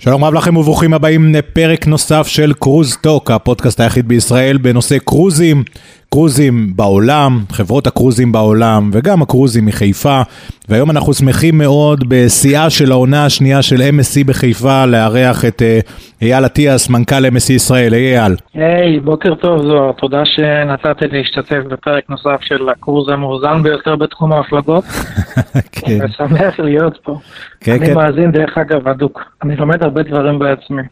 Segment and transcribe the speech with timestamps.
[0.00, 5.64] שלום רב לכם וברוכים הבאים לפרק נוסף של קרוז טוק, הפודקאסט היחיד בישראל בנושא קרוזים,
[6.10, 10.22] קרוזים בעולם, חברות הקרוזים בעולם וגם הקרוזים מחיפה.
[10.68, 15.80] והיום אנחנו שמחים מאוד בשיאה של העונה השנייה של MSC בחיפה לארח את אה,
[16.22, 17.94] אייל אטיאס, מנכ"ל MSC ישראל.
[17.94, 18.36] היי אייל.
[18.54, 24.32] היי, בוקר טוב זוהר, תודה שנתת לי להשתתף בפרק נוסף של הקרוז המאוזן ביותר בתחום
[24.32, 24.84] ההפלגות.
[25.72, 27.18] כן, ושמח להיות פה.
[27.60, 27.94] כן, אני כן.
[27.94, 30.82] מאזין דרך אגב הדוק, אני לומד הרבה דברים בעצמי.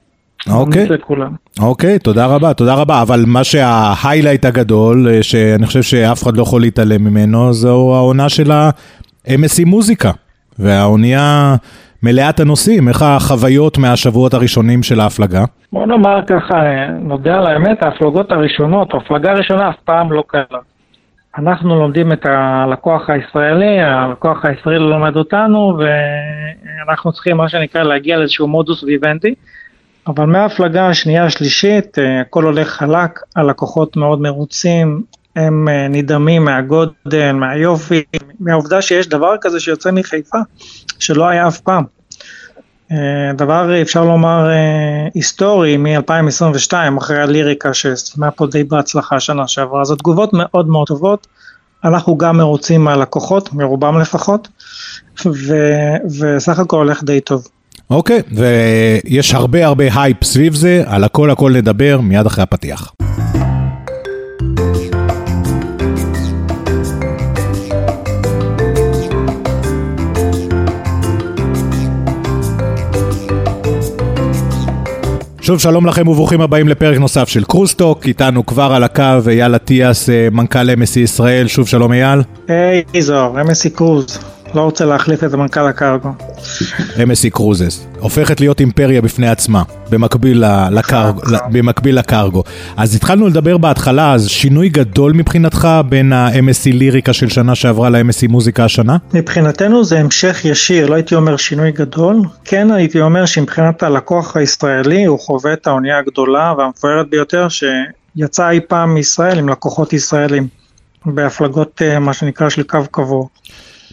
[0.51, 0.85] אוקיי.
[0.85, 1.33] ממליץ לכולם.
[1.61, 3.03] אוקיי, תודה רבה, תודה רבה.
[3.03, 8.29] אבל מה שההיילייט הגדול, אה, שאני חושב שאף אחד לא יכול להתעלם ממנו, זו העונה
[8.29, 10.11] של ה-MSC מוזיקה.
[10.59, 11.57] והאונייה
[12.03, 15.45] מלאת הנושאים, איך החוויות מהשבועות הראשונים של ההפלגה?
[15.73, 16.55] בוא נאמר ככה,
[17.01, 20.59] נודה על האמת, ההפלגות הראשונות, ההפלגה הראשונה אף פעם לא קלה.
[21.39, 28.49] אנחנו לומדים את הלקוח הישראלי, הלקוח הישראלי לומד אותנו, ואנחנו צריכים מה שנקרא להגיע לאיזשהו
[28.49, 29.35] מודוס ויבנטי.
[30.07, 35.03] אבל מההפלגה השנייה השלישית, אה, הכל הולך חלק, הלקוחות מאוד מרוצים,
[35.37, 38.03] הם אה, נדהמים מהגודל, מהיופי,
[38.41, 40.39] מהעובדה שיש דבר כזה שיוצא מחיפה,
[40.99, 41.85] שלא היה אף פעם.
[42.93, 44.49] אה, דבר אפשר לומר
[45.15, 51.27] היסטורי מ-2022 אחרי הליריקה שסיימה פה די בהצלחה שנה שעברה, אז התגובות מאוד מאוד טובות,
[51.85, 54.49] אנחנו גם מרוצים מהלקוחות, מרובם לפחות,
[55.27, 57.49] ו- וסך הכל הולך די טוב.
[57.91, 62.93] אוקיי, ויש הרבה הרבה הייפ סביב זה, על הכל הכל נדבר מיד אחרי הפתיח.
[75.41, 80.11] שוב שלום לכם וברוכים הבאים לפרק נוסף של קרוסטוק, איתנו כבר על הקו אייל אטיאס,
[80.11, 82.21] אה, מנכ"ל MSC ישראל, שוב שלום אייל.
[82.49, 84.19] היי זוהר, MSC קרוז,
[84.55, 86.09] לא רוצה להחליף את מנכ"ל הקרגו.
[86.97, 91.15] MSC קרוזס, הופכת להיות אימפריה בפני עצמה, במקביל, לקרג,
[91.53, 92.43] במקביל לקרגו.
[92.77, 98.29] אז התחלנו לדבר בהתחלה, אז שינוי גדול מבחינתך בין ה-MSC ליריקה של שנה שעברה ל-MSC
[98.29, 98.97] מוזיקה השנה?
[99.15, 105.05] מבחינתנו זה המשך ישיר, לא הייתי אומר שינוי גדול, כן הייתי אומר שמבחינת הלקוח הישראלי
[105.05, 110.49] הוא חווה את האונייה הגדולה והמפוארת ביותר שיצאה אי פעם מישראל עם לקוחות ישראלים
[111.07, 113.27] בהפלגות אה, מה שנקרא של קו קבוע.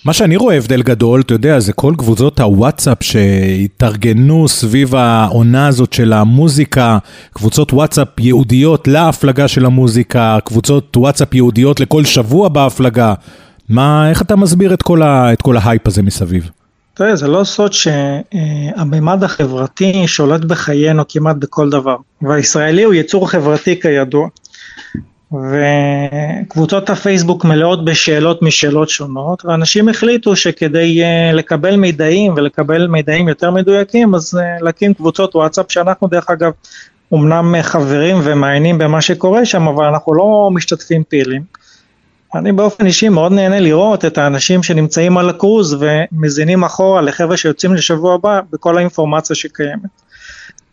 [0.06, 5.94] מה שאני רואה הבדל גדול, אתה יודע, זה כל קבוצות הוואטסאפ שהתארגנו סביב העונה הזאת
[5.94, 6.98] של המוזיקה,
[7.34, 13.14] קבוצות וואטסאפ ייעודיות להפלגה של המוזיקה, קבוצות וואטסאפ ייעודיות לכל שבוע בהפלגה.
[13.70, 16.50] מה, איך אתה מסביר את כל, ה, את כל ההייפ הזה מסביב?
[16.94, 23.80] תראה, זה לא סוד שהמימד החברתי שולט בחיינו כמעט בכל דבר, והישראלי הוא יצור חברתי
[23.82, 24.28] כידוע.
[25.34, 33.52] וקבוצות הפייסבוק מלאות בשאלות משאלות שונות, ואנשים החליטו שכדי uh, לקבל מידעים ולקבל מידעים יותר
[33.52, 36.52] מדויקים, אז uh, להקים קבוצות וואטסאפ, שאנחנו דרך אגב
[37.12, 41.42] אומנם אה, חברים ומעיינים במה שקורה שם, אבל אנחנו לא משתתפים פעילים.
[42.36, 47.74] אני באופן אישי מאוד נהנה לראות את האנשים שנמצאים על הקרוז ומזינים אחורה לחבר'ה שיוצאים
[47.74, 49.90] לשבוע הבא בכל האינפורמציה שקיימת.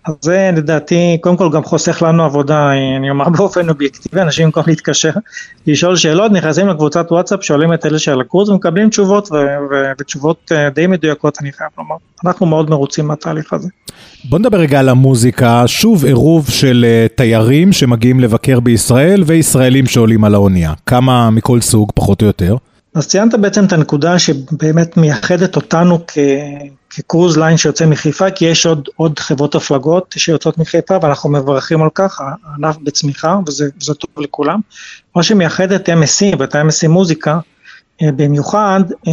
[0.08, 4.62] אז זה לדעתי קודם כל גם חוסך לנו עבודה, אני אומר באופן אובייקטיבי, אנשים במקום
[4.66, 5.10] להתקשר,
[5.66, 9.28] לשאול שאלות, נכנסים לקבוצת וואטסאפ, שואלים את אלה שעל הקורס ומקבלים תשובות
[10.00, 11.96] ותשובות אה, די מדויקות אני חייב לומר.
[12.26, 13.68] אנחנו מאוד מרוצים מהתהליך הזה.
[14.24, 20.24] בוא נדבר רגע על המוזיקה, שוב עירוב של אה, תיירים שמגיעים לבקר בישראל וישראלים שעולים
[20.24, 20.72] על האונייה.
[20.86, 22.56] כמה מכל סוג, פחות או יותר?
[22.94, 26.18] אז ציינת בעצם את הנקודה שבאמת מייחדת אותנו כ-
[26.90, 31.88] כקרוז ליין שיוצא מחיפה, כי יש עוד, עוד חברות הפלגות שיוצאות מחיפה ואנחנו מברכים על
[31.94, 34.60] כך, הענף בצמיחה וזה, טוב לכולם.
[35.16, 37.38] מה שמייחד את MSC ואת ה-MSC מוזיקה,
[38.02, 39.12] אה, במיוחד, אה,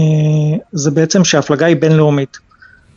[0.72, 2.38] זה בעצם שההפלגה היא בינלאומית.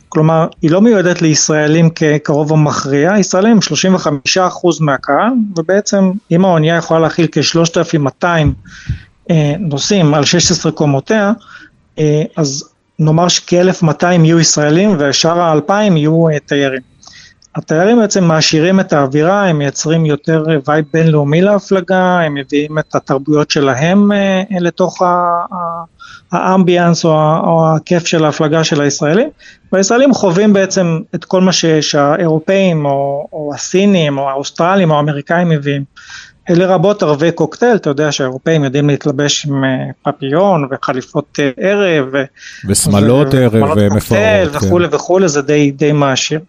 [0.09, 6.99] כלומר, היא לא מיועדת לישראלים כקרוב המכריע, ישראלים הם 35% מהקהל, ובעצם אם האונייה יכולה
[6.99, 8.25] להכיל כ-3,200
[9.29, 11.31] אה, נוסעים על 16 קומותיה,
[12.35, 16.81] אז נאמר שכ-1200 יהיו ישראלים ושאר ה-2000 יהיו אה, תיירים.
[17.55, 23.51] התיירים בעצם מעשירים את האווירה, הם מייצרים יותר וייב בינלאומי להפלגה, הם מביאים את התרבויות
[23.51, 24.11] שלהם
[24.59, 25.01] לתוך
[26.31, 27.11] ה ambiance או,
[27.43, 29.29] או הכיף של ההפלגה של הישראלים,
[29.71, 35.83] והישראלים חווים בעצם את כל מה שהאירופאים או, או הסינים או האוסטרלים או האמריקאים מביאים.
[36.49, 39.63] לרבות ערבי קוקטייל, אתה יודע שהאירופאים יודעים להתלבש עם
[40.03, 42.07] פפיון וחליפות ערב.
[42.67, 44.55] ושמלות ערב ומפוארות.
[44.55, 46.39] וכולי וכולי, זה די, די מעשיר.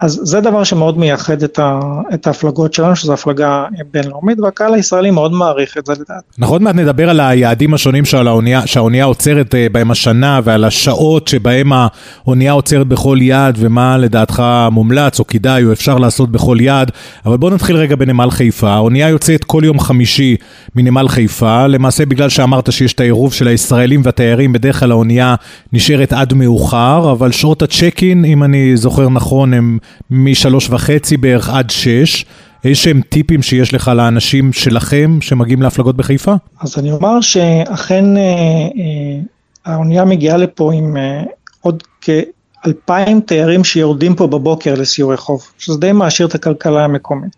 [0.00, 1.80] אז זה דבר שמאוד מייחד את, ה,
[2.14, 6.22] את ההפלגות שלנו, שזו הפלגה בינלאומית, והקהל הישראלי מאוד מעריך את זה לדעת.
[6.38, 11.28] אנחנו עוד מעט נדבר על היעדים השונים שהאונייה, שהאונייה עוצרת אה, בהם השנה, ועל השעות
[11.28, 14.42] שבהם האונייה עוצרת בכל יעד, ומה לדעתך
[14.72, 16.90] מומלץ או כדאי או אפשר לעשות בכל יעד.
[17.26, 18.70] אבל בואו נתחיל רגע בנמל חיפה.
[18.70, 20.36] האונייה יוצאת כל יום חמישי
[20.74, 25.34] מנמל חיפה, למעשה בגלל שאמרת שיש את העירוב של הישראלים והתיירים, בדרך כלל האונייה
[25.72, 29.78] נשארת עד מאוחר, אבל שעות הצ'ק אין, אם אני זוכר נכון, הם...
[30.10, 32.24] משלוש וחצי בערך עד שש.
[32.64, 36.34] איזה טיפים שיש לך לאנשים שלכם שמגיעים להפלגות בחיפה?
[36.60, 39.20] אז אני אומר שאכן אה, אה,
[39.64, 41.22] האונייה מגיעה לפה עם אה,
[41.60, 47.36] עוד כאלפיים תיירים שיורדים פה בבוקר לסיורי חוב, שזה די מעשיר את הכלכלה המקומית.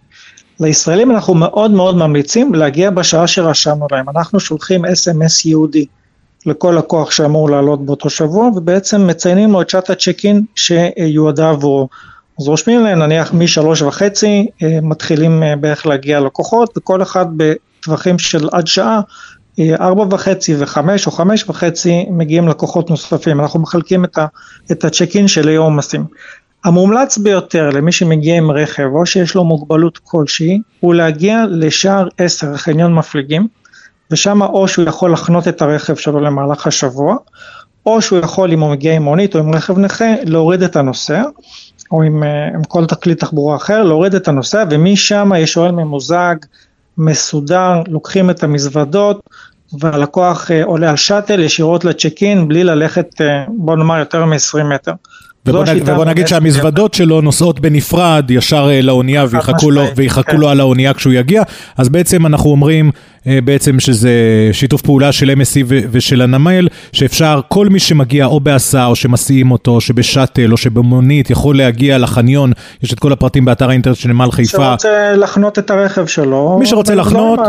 [0.60, 5.86] לישראלים אנחנו מאוד מאוד ממליצים להגיע בשעה שרשמנו להם, אנחנו שולחים אס.אם.אס ייעודי
[6.46, 11.88] לכל לקוח שאמור לעלות באותו שבוע, ובעצם מציינים לו את שעת הצ'ק אין שיועדה עבורו.
[12.40, 18.18] אז רושמים להם נניח משלוש וחצי, אה, מתחילים אה, בערך להגיע לקוחות, וכל אחד בטווחים
[18.18, 19.00] של עד שעה,
[19.58, 24.26] אה, ארבע וחצי וחמש או חמש וחצי מגיעים לקוחות נוספים, אנחנו מחלקים את, ה,
[24.72, 26.04] את הצ'ק אין של היום עומסים.
[26.64, 32.56] המומלץ ביותר למי שמגיע עם רכב או שיש לו מוגבלות כלשהי, הוא להגיע לשער עשר,
[32.56, 33.48] חניון מפליגים,
[34.10, 37.16] ושם או שהוא יכול לחנות את הרכב שלו למהלך השבוע,
[37.86, 41.22] או שהוא יכול, אם הוא מגיע עם מונית או עם רכב נכה, להוריד את הנוסע,
[41.92, 46.34] או עם, אה, עם כל תקליט תחבורה אחר, להוריד את הנוסע, ומשם יש אוהל ממוזג,
[46.98, 49.20] מסודר, לוקחים את המזוודות,
[49.80, 54.62] והלקוח אה, עולה על שאטל ישירות לצ'ק אין, בלי ללכת, אה, בוא נאמר, יותר מ-20
[54.74, 54.92] מטר.
[55.46, 60.36] ובוא, נ, ובוא נגיד שהמזוודות שלו נוסעות בנפרד ישר לאונייה ויחכו, לו, ויחכו כן.
[60.36, 61.42] לו על האונייה כשהוא יגיע,
[61.76, 62.90] אז בעצם אנחנו אומרים
[63.26, 64.10] בעצם שזה
[64.52, 69.70] שיתוף פעולה של MSC ושל הנמל, שאפשר, כל מי שמגיע או בהסעה או שמסיעים אותו,
[69.70, 72.52] או שבשאטל או שבמונית, יכול להגיע לחניון,
[72.82, 74.58] יש את כל הפרטים באתר האינטרנט של נמל חיפה.
[74.58, 76.56] מי שרוצה לחנות את הרכב שלו.
[76.58, 77.40] מי שרוצה לחנות,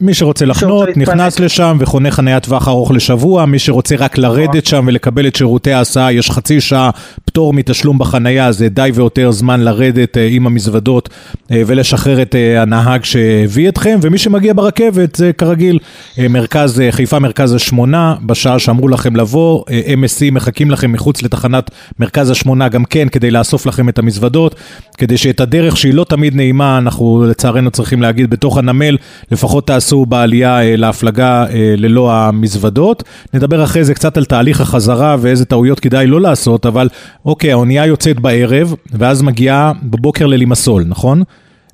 [0.00, 4.84] מי שרוצה לחנות, נכנס לשם וחונה חניית טווח ארוך לשבוע, מי שרוצה רק לרדת שם
[4.88, 6.90] ולקבל את שירותי ההסעה, יש חצי שעה
[7.24, 11.08] פטור מתשלום בחנייה, זה די ויותר זמן לרדת אה, עם המזוודות
[11.50, 15.78] אה, ולשחרר את הנהג שהביא אתכם, ומי שמגיע ברכבת, הרכבת זה כרגיל,
[16.18, 21.22] אה, מרכז, אה, חיפה מרכז השמונה, בשעה שאמרו לכם לבוא, אה, MSC מחכים לכם מחוץ
[21.22, 24.54] לתחנת מרכז השמונה גם כן, כדי לאסוף לכם את המזוודות,
[24.98, 28.96] כדי שאת הדרך שהיא לא תמיד נעימה, אנחנו לצערנו צריכים להגיד, בתוך הנמל,
[29.30, 31.46] לפחות תעשו בעלייה להפלגה
[31.76, 33.02] ללא המזוודות.
[33.34, 36.88] נדבר אחרי זה קצת על תהליך החזרה ואיזה טעויות כדאי לא לעשות, אבל
[37.24, 41.22] אוקיי, האונייה יוצאת בערב, ואז מגיעה בבוקר ללימסול, נכון?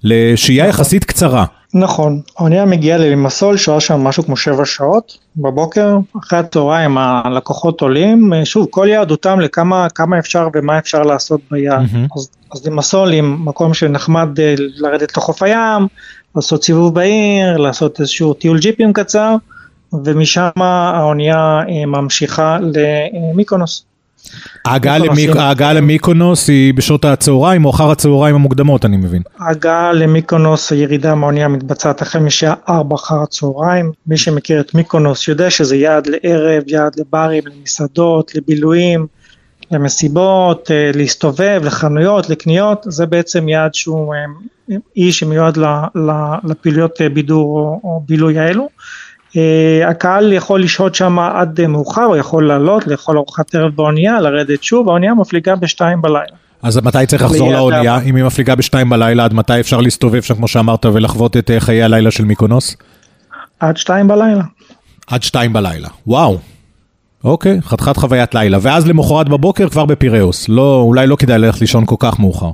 [0.05, 1.45] לשהייה יחסית קצרה.
[1.75, 8.33] נכון, האונייה מגיעה ללימסול, שואה שם משהו כמו שבע שעות בבוקר, אחרי הצהריים הלקוחות עולים,
[8.45, 9.87] שוב, כל יעד אותם לכמה
[10.19, 11.83] אפשר ומה אפשר לעשות ביעד.
[11.83, 12.17] Mm-hmm.
[12.17, 15.87] אז, אז לימסול עם מקום שנחמד אה, לרדת לחוף הים,
[16.37, 19.37] לעשות סיבוב בעיר, לעשות איזשהו טיול ג'יפים קצר,
[20.05, 23.85] ומשם האונייה אה, ממשיכה למיקונוס.
[24.65, 29.23] ההגעה למיקונוס היא בשעות הצהריים או אחר הצהריים המוקדמות, אני מבין.
[29.39, 33.93] ההגעה למיקונוס, הירידה מהאונייה מתבצעת החל משעה 4 אחר הצהריים.
[34.07, 39.07] מי שמכיר את מיקונוס יודע שזה יעד לערב, יעד לברים, למסעדות, לבילויים,
[39.71, 45.59] למסיבות, אה, להסתובב, לחנויות, לקניות, זה בעצם יעד שהוא אה, אי שמיועד
[46.45, 48.69] לפעילויות אה, בידור או בילוי האלו.
[49.35, 49.37] Uh,
[49.91, 54.63] הקהל יכול לשהות שם עד uh, מאוחר, הוא יכול לעלות, לאכול ארוחת ערב באונייה, לרדת
[54.63, 56.37] שוב, האונייה מפליגה בשתיים בלילה.
[56.63, 57.99] אז מתי צריך לחזור לאונייה?
[58.07, 61.61] אם היא מפליגה בשתיים בלילה, עד מתי אפשר להסתובב שם, כמו שאמרת, ולחוות את uh,
[61.61, 62.77] חיי הלילה של מיקונוס?
[63.61, 64.43] עד שתיים בלילה.
[65.07, 66.39] עד שתיים בלילה, וואו.
[67.25, 68.59] אוקיי, חתיכת חוויית לילה.
[68.61, 70.49] ואז למחרת בבוקר כבר בפיראוס.
[70.49, 72.51] לא, אולי לא כדאי ללכת לישון כל כך מאוחר.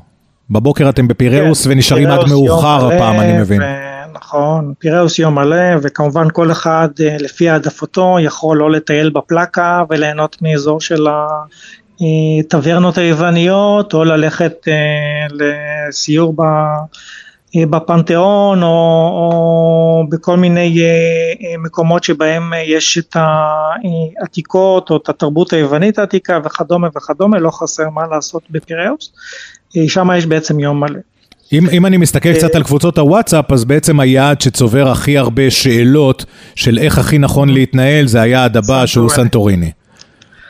[0.51, 3.63] בבוקר אתם בפיראוס כן, ונשארים עד מאוחר הפעם, אני מבין.
[3.63, 3.65] ו...
[4.13, 10.43] נכון, פיראוס יום מלא, וכמובן כל אחד אה, לפי העדפתו יכול או לטייל בפלקה וליהנות
[10.43, 11.07] מאזור של
[12.01, 16.43] הטברנות אה, היווניות, או ללכת אה, לסיור ב...
[17.71, 20.83] בפנתיאון או, או בכל מיני
[21.59, 28.07] מקומות שבהם יש את העתיקות או את התרבות היוונית העתיקה וכדומה וכדומה, לא חסר מה
[28.11, 29.13] לעשות בפיראוס,
[29.89, 30.99] שם יש בעצם יום מלא.
[31.53, 36.25] אם, אם אני מסתכל קצת על קבוצות הוואטסאפ, אז בעצם היעד שצובר הכי הרבה שאלות
[36.55, 39.71] של איך הכי נכון להתנהל, זה היעד הבא שהוא סנטוריני.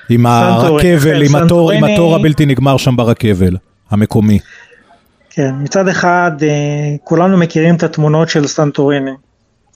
[0.08, 3.56] עם הרכבל, עם התור, עם התור הבלתי נגמר שם ברכבל,
[3.90, 4.38] המקומי.
[5.30, 6.48] כן, מצד אחד, אה,
[7.04, 9.10] כולנו מכירים את התמונות של סנטוריני.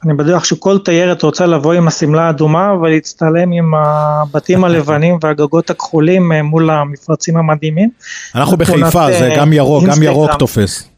[0.05, 6.33] אני בטוח שכל תיירת רוצה לבוא עם השמלה האדומה ולהצטלם עם הבתים הלבנים והגגות הכחולים
[6.33, 7.91] אה, מול המפרצים המדהימים.
[8.35, 10.94] אנחנו בחיפה, זה גם ירוק, גם ירוק תופס.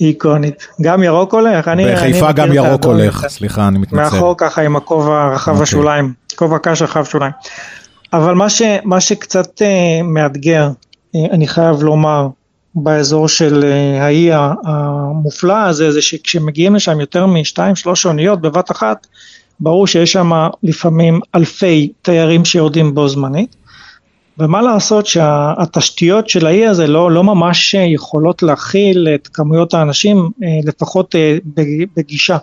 [0.00, 0.66] איקונית.
[0.82, 1.68] גם ירוק הולך?
[1.68, 4.02] אני, בחיפה אני גם ירוק הולך, סליחה, אני מתנצל.
[4.02, 5.54] מאחור ככה עם הכובע רחב okay.
[5.54, 5.62] אוקיי.
[5.62, 7.32] השוליים, כובע קש רחב שוליים.
[8.12, 12.28] אבל מה, ש, מה שקצת uh, מאתגר, uh, אני חייב לומר,
[12.74, 14.30] באזור של uh, האי
[14.64, 19.06] המופלא הזה, זה שכשמגיעים לשם יותר משתיים שלוש אוניות בבת אחת,
[19.60, 20.30] ברור שיש שם
[20.62, 23.56] לפעמים אלפי תיירים שיורדים בו זמנית.
[24.38, 30.48] ומה לעשות שהתשתיות של האי הזה לא, לא ממש יכולות להכיל את כמויות האנשים, אה,
[30.64, 31.36] לפחות אה,
[31.96, 32.36] בגישה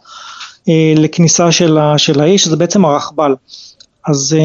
[0.69, 3.35] אה, לכניסה של, של האי, שזה בעצם הרכבל.
[4.07, 4.37] אז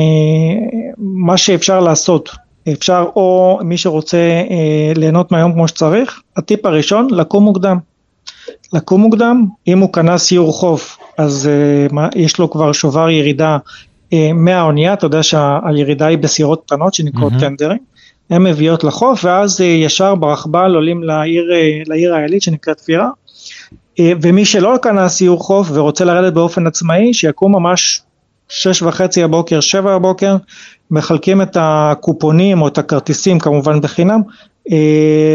[0.99, 2.31] מה שאפשר לעשות,
[2.73, 4.43] אפשר או מי שרוצה
[4.95, 7.79] ליהנות מהיום כמו שצריך, הטיפ הראשון, לקום מוקדם.
[8.73, 11.51] לקום מוקדם, אם הוא קנה סיור חוף, אז
[12.15, 13.59] יש לו כבר שובר ירידה אה,
[14.35, 17.41] מהאונייה, אתה יודע שהירידה היא בסירות קטנות שנקראות mm-hmm.
[17.41, 17.79] טנדרים,
[18.31, 23.09] הן מביאות לחוף ואז אה, ישר ברכבל עולים לעיר, אה, לעיר העילית שנקראת פירה,
[24.23, 28.03] ומי שלא קנה סיור חוף ורוצה לרדת באופן עצמאי, שיקום ממש
[28.49, 30.37] שש וחצי הבוקר, שבע הבוקר,
[30.91, 34.21] מחלקים את הקופונים או את הכרטיסים כמובן בחינם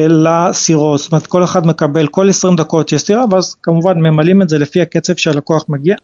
[0.09, 4.49] לסירות, זאת אומרת כל אחד מקבל כל עשרים דקות יש סירה ואז כמובן ממלאים את
[4.49, 5.95] זה לפי הקצב שהלקוח מגיע,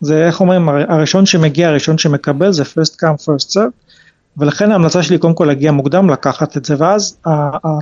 [0.00, 3.90] זה איך אומרים, הראשון שמגיע, הראשון שמקבל זה first come first serve,
[4.36, 7.16] ולכן ההמלצה שלי קודם כל להגיע מוקדם, לקחת את זה, ואז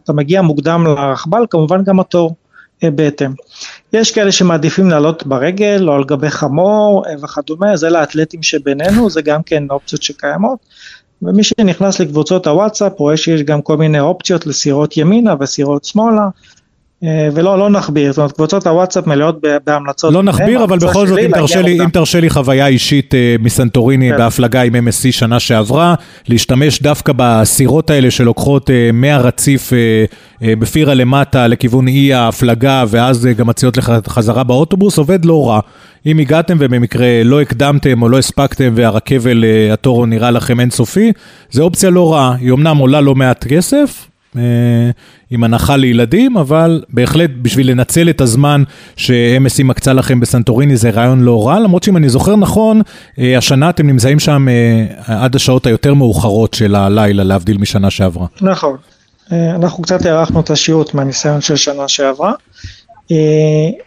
[0.05, 2.35] אתה מגיע מוקדם לרכבל, כמובן גם התור
[2.85, 3.33] אה, בהתאם.
[3.93, 9.23] יש כאלה שמעדיפים לעלות ברגל או על גבי חמור אה, וכדומה, זה לאתלטים שבינינו, זה
[9.23, 10.59] גם כן אופציות שקיימות.
[11.23, 16.29] ומי שנכנס לקבוצות הוואטסאפ רואה שיש גם כל מיני אופציות לסירות ימינה וסירות שמאלה,
[17.03, 20.13] ולא לא נכביר, זאת אומרת קבוצות הוואטסאפ מלאות בהמלצות.
[20.13, 24.11] לא נכביר, אבל בכל זאת אם תרשה, לי, אם תרשה לי חוויה אישית אה, מסנטוריני
[24.11, 24.17] כן.
[24.19, 25.95] בהפלגה עם MSC שנה שעברה,
[26.29, 29.73] להשתמש דווקא בסירות האלה שלוקחות אה, מהרציף
[30.43, 35.61] בפירה למטה לכיוון אי ההפלגה, ואז גם מציעות לך חזרה באוטובוס, עובד לא רע.
[36.07, 41.13] אם הגעתם ובמקרה לא הקדמתם או לא הספקתם והרכבל, התור נראה לכם אינסופי,
[41.51, 42.35] זה אופציה לא רעה.
[42.41, 44.91] היא אמנם עולה לא מעט כסף, אה,
[45.31, 48.63] עם הנחה לילדים, אבל בהחלט בשביל לנצל את הזמן
[48.97, 52.83] ש-MSC מקצה לכם בסנטוריני זה רעיון לא רע, למרות שאם אני זוכר נכון,
[53.19, 58.27] אה, השנה אתם נמצאים שם אה, עד השעות היותר מאוחרות של הלילה, להבדיל משנה שעברה.
[58.41, 58.77] נכון,
[59.33, 62.33] אנחנו קצת הארכנו את השיעוט מהניסיון של שנה שעברה.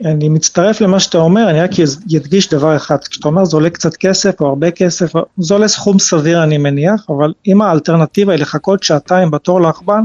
[0.05, 1.71] אני מצטרף למה שאתה אומר, אני רק
[2.17, 5.99] אדגיש דבר אחד, כשאתה אומר זה עולה קצת כסף או הרבה כסף, זה עולה סכום
[5.99, 10.03] סביר אני מניח, אבל אם האלטרנטיבה היא לחכות שעתיים בתור לעכבן,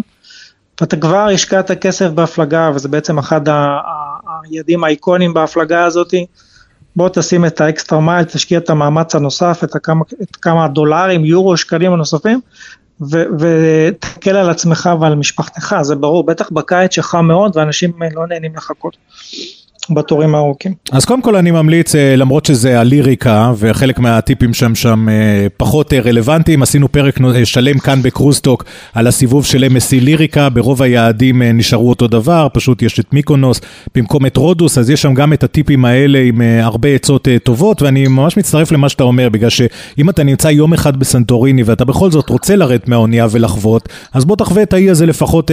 [0.81, 3.41] ואתה כבר השקעת כסף בהפלגה וזה בעצם אחד
[4.45, 6.27] היעדים האיקונים בהפלגה הזאתי,
[6.97, 11.57] בוא תשים את האקסטרה מייל, תשקיע את המאמץ הנוסף, את הכמה, את כמה דולרים, יורו,
[11.57, 12.41] שקלים הנוספים,
[13.39, 18.97] ותקל על עצמך ועל משפחתך, זה ברור, בטח בקיץ שחם מאוד ואנשים לא נהנים לחכות.
[19.91, 20.75] בתורים הארוכים.
[20.93, 25.93] אז קודם כל אני ממליץ, אה, למרות שזה הליריקה וחלק מהטיפים שם שם אה, פחות
[25.93, 28.65] אה, רלוונטיים, עשינו פרק שלם כאן בקרוסטוק
[28.95, 33.61] על הסיבוב של MSC ליריקה, ברוב היעדים נשארו אותו דבר, פשוט יש את מיקונוס
[33.95, 38.09] במקום את רודוס, אז יש שם גם את הטיפים האלה עם הרבה עצות טובות, ואני
[38.09, 42.29] ממש מצטרף למה שאתה אומר, בגלל שאם אתה נמצא יום אחד בסנטוריני ואתה בכל זאת
[42.29, 45.51] רוצה לרדת מהאונייה ולחוות, אז בוא תחווה את האי הזה לפחות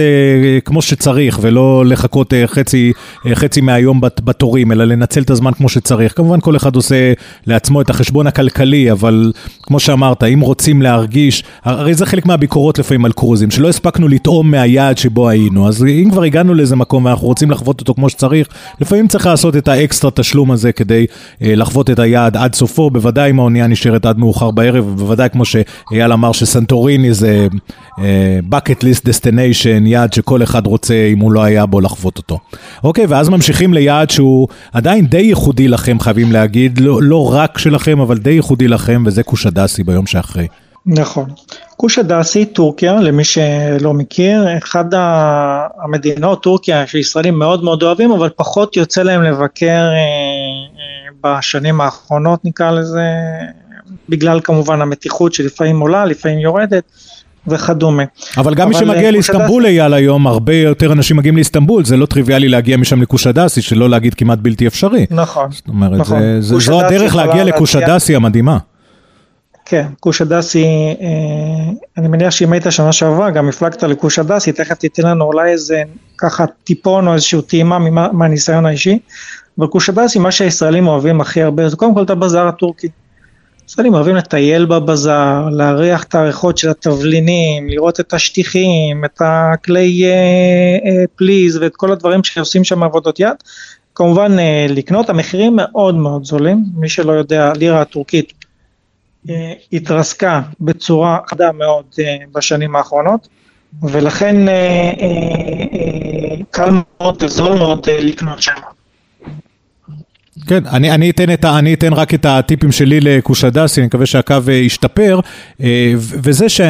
[0.64, 2.92] כמו שצריך, ולא לחכות חצי,
[3.34, 6.16] חצי מהיום בתורים, אלא לנצל את הזמן כמו שצריך.
[6.16, 7.12] כמובן כל אחד עושה
[7.46, 13.04] לעצמו את החשבון הכלכלי, אבל כמו שאמרת, אם רוצים להרגיש, הרי זה חלק מהביקורות לפעמים
[13.04, 17.26] על קרוזים, שלא הספקנו לטעום מהיעד שבו היינו, אז אם כבר הגענו לאיזה מקום ואנחנו
[17.26, 18.48] רוצים לחוות אותו כמו שצריך,
[18.80, 21.06] לפעמים צריך לעשות את האקסטרה תשלום הזה כדי
[21.42, 25.44] אה, לחוות את היעד עד סופו, בוודאי אם האונייה נשארת עד מאוחר בערב, ובוודאי כמו
[25.44, 27.48] שאייל אמר שסנטוריני זה
[28.50, 32.38] bucket list destination, יעד שכל אחד רוצה, אם הוא לא היה בו, לחוות אותו.
[32.84, 38.00] אוקיי, ואז ממשיכים ליעד שהוא עדיין די ייחודי לכם, חייבים להגיד, לא, לא רק שלכם,
[38.00, 40.46] אבל די ייחודי לכם, וזה כוש הדסי ביום שאחרי.
[40.86, 41.30] נכון.
[41.76, 44.84] כוש הדסי, טורקיה, למי שלא מכיר, אחד
[45.84, 52.44] המדינות, טורקיה, שישראלים מאוד מאוד אוהבים, אבל פחות יוצא להם לבקר אה, אה, בשנים האחרונות,
[52.44, 53.08] נקרא לזה,
[54.08, 56.84] בגלל כמובן המתיחות שלפעמים עולה, לפעמים יורדת.
[57.48, 58.02] וכדומה.
[58.38, 62.06] אבל גם מי שמגיע אה, לאיסטנבול אייל היום, הרבה יותר אנשים מגיעים לאיסטנבול, זה לא
[62.06, 65.06] טריוויאלי להגיע משם לקושדסי, שלא להגיד כמעט בלתי אפשרי.
[65.10, 66.20] נכון, זאת אומרת, נכון.
[66.40, 68.58] זה, זו הדרך להגיע לקושדסי המדהימה.
[69.66, 70.64] כן, קושדסי,
[71.00, 75.82] אה, אני מניח שאם היית שנה שעברה, גם הפלגת לקושדסי, תכף תיתן לנו אולי איזה
[76.18, 77.78] ככה טיפון או איזושהי טעימה
[78.12, 78.98] מהניסיון האישי.
[79.58, 82.88] אבל קושדסי, מה שהישראלים אוהבים הכי הרבה, זה קודם כל את הבזאר הטורקי.
[83.68, 90.04] ישראלים אוהבים לטייל בבזאר, להריח את הריחות של התבלינים, לראות את השטיחים, את הכלי
[91.16, 93.34] פליז ואת כל הדברים שעושים שם עבודות יד.
[93.94, 94.36] כמובן
[94.68, 98.32] לקנות, המחירים מאוד מאוד זולים, מי שלא יודע, לירה הטורקית
[99.72, 101.84] התרסקה בצורה חדה מאוד
[102.32, 103.28] בשנים האחרונות.
[103.82, 105.06] ולכן אה, אה,
[105.72, 108.52] אה, קל מאוד וזול מאוד לקנות שם.
[110.46, 114.36] כן, אני, אני, אתן את, אני אתן רק את הטיפים שלי לקושדסי, אני מקווה שהקו
[114.50, 115.20] ישתפר,
[115.96, 116.60] וזה ש...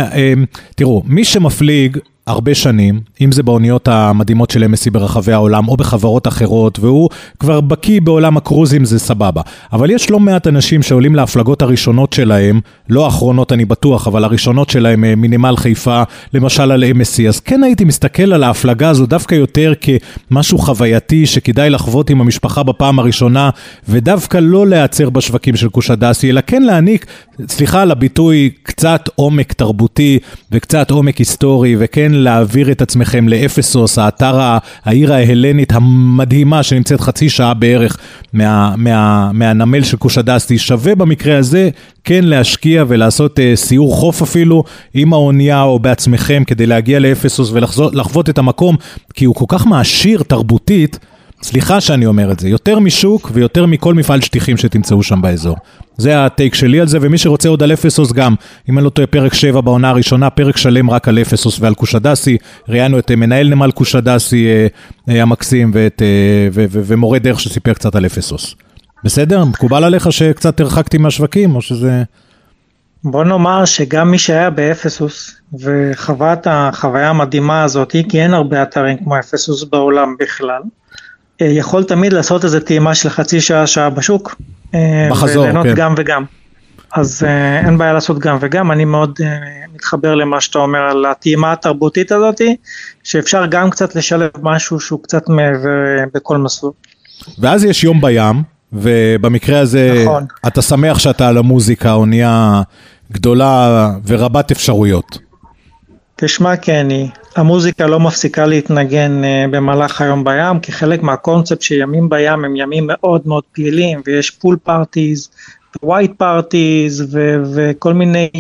[0.75, 6.28] תראו, מי שמפליג הרבה שנים, אם זה באוניות המדהימות של MSC ברחבי העולם או בחברות
[6.28, 9.42] אחרות, והוא כבר בקיא בעולם הקרוזים, זה סבבה.
[9.72, 14.70] אבל יש לא מעט אנשים שעולים להפלגות הראשונות שלהם, לא האחרונות אני בטוח, אבל הראשונות
[14.70, 16.02] שלהם אה, מנמל חיפה,
[16.34, 19.72] למשל על MSC, אז כן הייתי מסתכל על ההפלגה הזו דווקא יותר
[20.30, 23.50] כמשהו חווייתי שכדאי לחוות עם המשפחה בפעם הראשונה,
[23.88, 27.06] ודווקא לא להיעצר בשווקים של קושדסי, אלא כן להעניק,
[27.48, 30.18] סליחה על הביטוי, קצת עומק תרבותי
[30.52, 37.54] וקצת עומק היסטורי, וכן להעביר את עצמכם לאפסוס, האתר העיר ההלנית המדהימה שנמצאת חצי שעה
[37.54, 37.96] בערך
[38.32, 41.70] מה, מה, מהנמל של קושדסטי, שווה במקרה הזה
[42.04, 44.64] כן להשקיע ולעשות uh, סיור חוף אפילו
[44.94, 48.76] עם האונייה או בעצמכם כדי להגיע לאפסוס ולחוות את המקום,
[49.14, 50.98] כי הוא כל כך מעשיר תרבותית.
[51.44, 55.56] סליחה שאני אומר את זה, יותר משוק ויותר מכל מפעל שטיחים שתמצאו שם באזור.
[55.96, 58.34] זה הטייק שלי על זה, ומי שרוצה עוד על אפסוס גם,
[58.68, 62.36] אם אני לא טועה, פרק 7 בעונה הראשונה, פרק שלם רק על אפסוס ועל קושדסי.
[62.68, 64.66] ראיינו את אה, מנהל נמל קושדסי אה,
[65.08, 66.02] אה, המקסים ואת,
[66.52, 68.54] ו, ו, ומורה דרך שסיפר קצת על אפסוס.
[69.04, 69.44] בסדר?
[69.44, 72.02] מקובל עליך שקצת הרחקתי מהשווקים, או שזה...
[73.04, 78.96] בוא נאמר שגם מי שהיה באפסוס וחווה את החוויה המדהימה הזאת, כי אין הרבה אתרים
[78.96, 80.60] כמו אפסוס בעולם בכלל,
[81.40, 84.34] יכול תמיד לעשות איזה טעימה של חצי שעה, שעה בשוק.
[85.10, 85.74] בחזור, וליהנות כן.
[85.74, 86.24] גם וגם.
[86.94, 89.18] אז uh, אין בעיה לעשות גם וגם, אני מאוד
[89.74, 92.40] מתחבר למה שאתה אומר על הטעימה התרבותית הזאת,
[93.04, 95.68] שאפשר גם קצת לשלב משהו שהוא קצת מעבר
[96.14, 96.72] בכל מסלול.
[97.38, 100.24] ואז יש יום בים, ובמקרה הזה נכון.
[100.46, 102.62] אתה שמח שאתה על המוזיקה, אונייה
[103.12, 105.18] גדולה ורבת אפשרויות.
[106.62, 112.44] כן היא, המוזיקה לא מפסיקה להתנגן אה, במהלך היום בים, כי חלק מהקונספט שימים בים
[112.44, 115.30] הם ימים מאוד מאוד פעילים, ויש pool parties,
[115.83, 117.16] white parties,
[117.55, 118.31] וכל מיני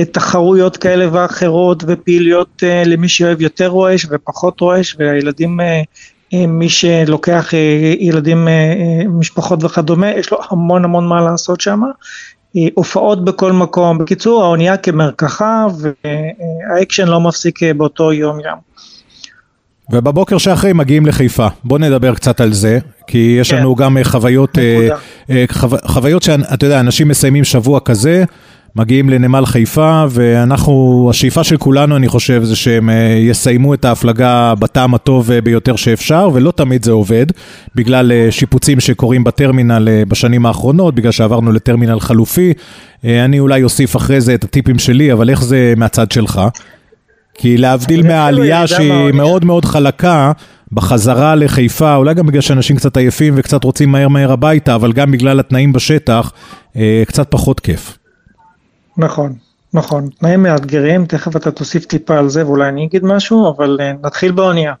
[0.00, 6.68] אה, תחרויות כאלה ואחרות, ופעילויות אה, למי שאוהב יותר רועש ופחות רועש, והילדים, אה, מי
[6.68, 7.50] שלוקח
[7.98, 8.48] ילדים,
[9.08, 11.80] משפחות וכדומה, יש לו המון המון מה לעשות שם.
[12.74, 18.74] הופעות בכל מקום, בקיצור האונייה כמרקחה והאקשן לא מפסיק באותו יום ים.
[19.92, 23.56] ובבוקר שאחרי מגיעים לחיפה, בוא נדבר קצת על זה, כי יש כן.
[23.58, 24.58] לנו גם חוויות,
[25.52, 25.68] חו...
[25.84, 28.24] חוויות שאתה יודע, אנשים מסיימים שבוע כזה,
[28.76, 34.54] מגיעים לנמל חיפה, ואנחנו, השאיפה של כולנו, אני חושב, זה שהם אה, יסיימו את ההפלגה
[34.58, 37.26] בטעם הטוב אה, ביותר שאפשר, ולא תמיד זה עובד,
[37.74, 42.52] בגלל אה, שיפוצים שקורים בטרמינל בשנים האחרונות, בגלל שעברנו לטרמינל חלופי.
[43.04, 46.40] אני אולי אוסיף אחרי זה את הטיפים שלי, אבל איך זה מהצד שלך?
[47.34, 50.32] כי להבדיל מהעלייה שהיא מאוד מאוד חלקה,
[50.72, 55.10] בחזרה לחיפה, אולי גם בגלל שאנשים קצת עייפים וקצת רוצים מהר מהר הביתה, אבל גם
[55.10, 56.32] בגלל התנאים בשטח,
[57.06, 57.98] קצת פחות כיף.
[58.96, 59.32] נכון,
[59.74, 64.06] נכון, תנאים מאתגרים, תכף אתה תוסיף טיפה על זה ואולי אני אגיד משהו, אבל uh,
[64.06, 64.74] נתחיל באונייה.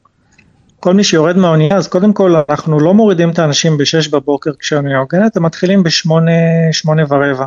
[0.80, 4.98] כל מי שיורד מהאונייה, אז קודם כל אנחנו לא מורידים את האנשים ב-6 בבוקר כשהאונייה
[4.98, 6.10] הוגנת, הם מתחילים ב-8,
[6.72, 7.46] 8 ורבע.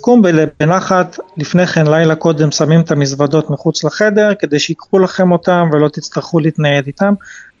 [0.00, 0.22] קום
[0.60, 5.88] בנחת, לפני כן לילה קודם שמים את המזוודות מחוץ לחדר כדי שיקחו לכם אותם ולא
[5.88, 7.14] תצטרכו להתנייד איתם,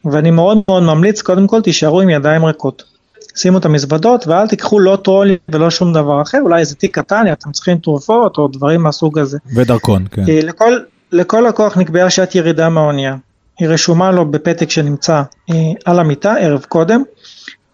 [0.04, 2.97] ואני מאוד מאוד ממליץ, קודם כל תישארו עם ידיים ריקות.
[3.38, 7.24] שימו את המזוודות ואל תיקחו לא טרולים ולא שום דבר אחר, אולי איזה תיק קטן,
[7.32, 9.38] אתם צריכים תרופות או דברים מהסוג הזה.
[9.54, 10.22] ודרכון, כן.
[10.26, 10.78] לכל,
[11.12, 13.16] לכל לקוח נקבעה שעת ירידה מהאונייה,
[13.58, 17.02] היא רשומה לו בפתק שנמצא אה, על המיטה ערב קודם,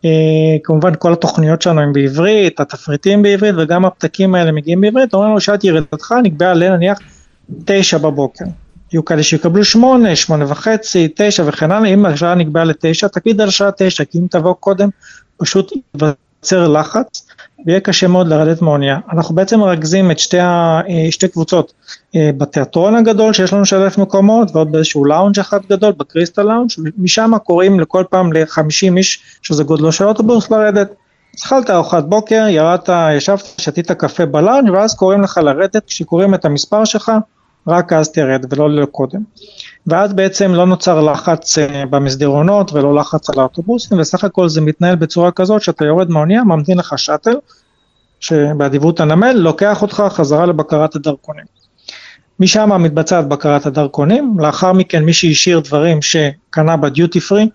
[0.05, 0.11] אה,
[0.65, 5.41] כמובן כל התוכניות שלנו הם בעברית, התפריטים בעברית וגם הפתקים האלה מגיעים בעברית, אומרים לו
[5.41, 6.99] שעת ירידתך נקבעה לנניח
[7.65, 8.45] תשע בבוקר.
[8.95, 13.51] יהיו כאלה שיקבלו שמונה, שמונה וחצי, תשע וכן הלאה, אם השעה נקבעה לתשע, תקפיד על
[13.51, 14.89] שעה תשע, כי אם תבוא קודם,
[15.37, 17.27] פשוט ייווצר לחץ,
[17.67, 18.99] ויהיה קשה מאוד לרדת מהאונייה.
[19.13, 21.73] אנחנו בעצם מרכזים את שתי, אה, שתי קבוצות,
[22.17, 26.71] אה, בתיאטרון הגדול שיש לנו של אלף מקומות, ועוד באיזשהו לאונג' אחד גדול, בקריסטל לאונג',
[26.99, 30.89] משם קוראים לכל פעם ל-50 איש, שזה גודלו של אוטובוס, לרדת.
[31.45, 36.85] אכלת ארוחת בוקר, ירדת, ישבת, שתית קפה בלאנג' ואז קוראים לך לרדת, כשקוראים את המספר
[36.85, 37.13] שלך,
[37.69, 39.21] רק אז תרד ולא לקודם.
[39.87, 41.59] ואז בעצם לא נוצר לחץ
[41.91, 46.79] במסדרונות ולא לחץ על האוטובוסים, וסך הכל זה מתנהל בצורה כזאת שאתה יורד מהאונייה, ממתין
[46.79, 47.37] לך שאטל,
[48.21, 51.45] שבאדיבות הנמל, לוקח אותך חזרה לבקרת הדרכונים.
[52.41, 57.49] משם מתבצעת בקרת הדרכונים, לאחר מכן מי שהשאיר דברים שקנה בדיוטי פרי,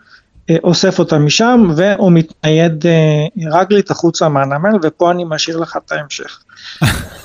[0.49, 3.25] אה, אוסף אותם משם והוא מתנייד אה,
[3.59, 6.39] רגלית החוצה מהנמל ופה אני משאיר לך את ההמשך.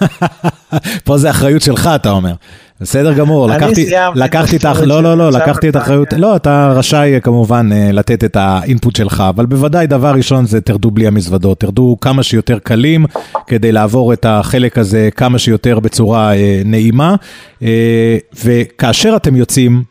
[1.04, 2.32] פה זה אחריות שלך אתה אומר.
[2.80, 7.20] בסדר גמור, לקחתי, לקחתי את האחריות, לא, לא, לא, לקחתי את האחריות, לא, אתה רשאי
[7.22, 11.96] כמובן אה, לתת את האינפוט שלך, אבל בוודאי דבר ראשון זה תרדו בלי המזוודות, תרדו
[12.00, 13.06] כמה שיותר קלים
[13.46, 16.32] כדי לעבור את החלק הזה כמה שיותר בצורה
[16.64, 17.14] נעימה,
[18.44, 19.82] וכאשר אתם יוצאים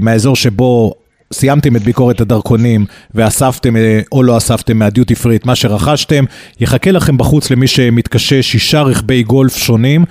[0.00, 0.94] מהאזור שבו
[1.34, 6.24] סיימתם את ביקורת הדרכונים ואספתם אה, או לא אספתם מהדיוטי פרי את מה שרכשתם,
[6.60, 10.06] יחכה לכם בחוץ למי שמתקשה שישה רכבי גולף שונים, אה,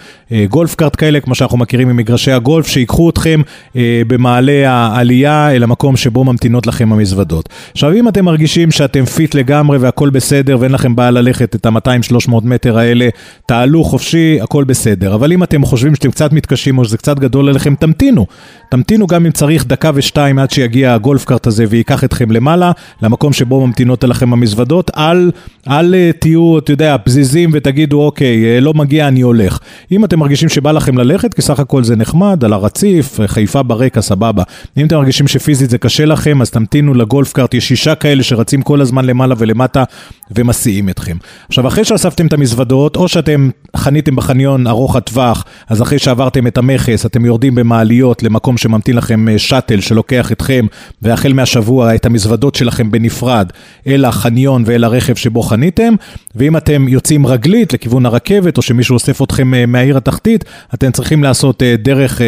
[0.50, 3.42] golf cart כאלה כמו שאנחנו מכירים ממגרשי הגולף, שיקחו אתכם
[3.76, 7.50] אה, במעלה העלייה אל המקום שבו ממתינות לכם המזוודות.
[7.72, 12.32] עכשיו אם אתם מרגישים שאתם fit לגמרי והכל בסדר ואין לכם בעיה ללכת את ה-200-300
[12.44, 13.10] מטר האלה,
[13.46, 15.16] תעלו חופשי, הכל בסדר.
[15.16, 18.26] אבל אם אתם חושבים שאתם קצת מתקשים או שזה קצת גדול עליכם, תמתינו.
[18.72, 22.72] תמתינו גם אם צריך דקה ושתיים עד שיגיע ה golf cart הזה וייקח אתכם למעלה,
[23.02, 25.32] למקום שבו ממתינות אליכם המזוודות, אל,
[25.70, 29.60] אל אה, תהיו, אתה יודע, פזיזים ותגידו, אוקיי, אה, לא מגיע, אני הולך.
[29.92, 34.02] אם אתם מרגישים שבא לכם ללכת, כי סך הכל זה נחמד, על הרציף, חיפה ברקע,
[34.02, 34.44] סבבה.
[34.78, 38.82] אם אתם מרגישים שפיזית זה קשה לכם, אז תמתינו לגולפקארט, יש שישה כאלה שרצים כל
[38.82, 39.84] הזמן למעלה ולמטה
[40.32, 41.18] ומסיעים אתכם.
[41.48, 46.58] עכשיו, אחרי שאספתם את המזוודות, או שאתם חניתם בחניון ארוך הטווח, אז אחרי שעברתם את
[46.58, 50.66] המכס, אתם יורדים במעליות למקום שממתין לכם אה, שאטל שלוקח אתכם
[51.02, 53.50] והחל מהשבוע את המזוודות שלכם בנפרד
[53.88, 55.94] אל החניון ואל הרכב שבו חניתם,
[56.36, 61.24] ואם אתם יוצאים רגלית לכיוון הרכבת, או שמישהו אוסף אתכם אה, מהעיר התחתית, אתם צריכים
[61.24, 62.22] לעשות אה, דרך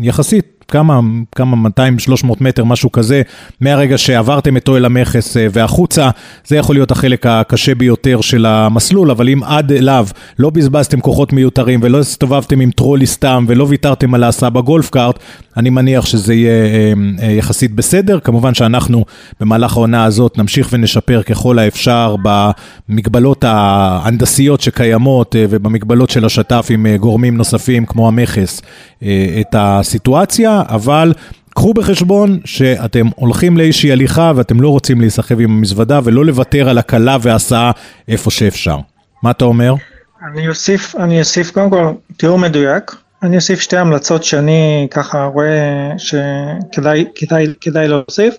[0.00, 1.00] יחסית כמה,
[1.34, 1.68] כמה
[2.24, 3.22] 200-300 מטר, משהו כזה,
[3.60, 6.10] מהרגע שעברתם את אוהל המכס אה, והחוצה,
[6.46, 10.06] זה יכול להיות החלק הקשה ביותר של המסלול, אבל אם עד אליו
[10.38, 15.18] לא בזבזתם כוחות מיותרים ולא הסתובבתם עם טרולי סתם ולא ויתרתם על ההסעה בגולף קארט,
[15.56, 16.92] אני מניח שזה יהיה אה,
[17.22, 18.20] אה, יחסית בסדר.
[18.20, 19.04] כמובן שאנחנו
[19.40, 27.36] במהלך העונה הזאת נמשיך ונשפר ככל האפשר במגבלות ההנדסיות שקיימות ובמגבלות של השת"פ עם גורמים
[27.36, 28.62] נוספים כמו המכס
[29.40, 30.62] את הסיטואציה.
[30.68, 31.12] אבל
[31.54, 36.78] קחו בחשבון שאתם הולכים לאיזושהי הליכה ואתם לא רוצים להיסחב עם המזוודה ולא לוותר על
[36.78, 37.70] הקלה והסעה
[38.08, 38.78] איפה שאפשר.
[39.22, 39.74] מה אתה אומר?
[40.32, 43.05] אני אוסיף, אני אוסיף קודם כל תיאור מדויק.
[43.22, 48.34] אני אוסיף שתי המלצות שאני ככה רואה שכדאי כדאי, כדאי להוסיף.